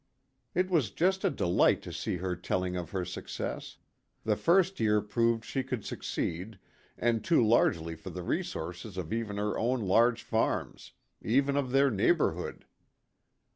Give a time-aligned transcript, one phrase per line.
[0.55, 3.77] It was just a delight to see her telling of her success.
[4.23, 6.57] The first year proved she could suc ceed,
[6.97, 11.91] and too largely for the resources of even her own large farms even of their
[11.91, 12.65] neighbor hood.